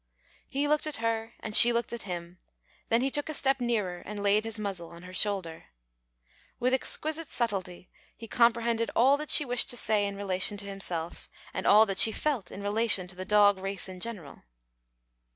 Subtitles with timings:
[0.49, 2.39] He looked at her and she looked at him,
[2.89, 5.65] then he took a step nearer and laid his muzzle on her shoulder.
[6.59, 11.29] With exquisite subtlety he comprehended all that she wished to say in relation to himself,
[11.53, 14.41] and all that she felt in relation to the dog race in general.